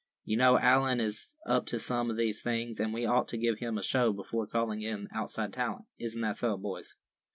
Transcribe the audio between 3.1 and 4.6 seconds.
to give him a show before